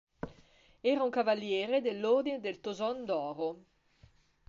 Era 0.91 1.03
un 1.03 1.11
Cavaliere 1.11 1.79
dell'Ordine 1.79 2.39
del 2.39 2.59
Toson 2.59 3.05
d'Oro. 3.05 3.49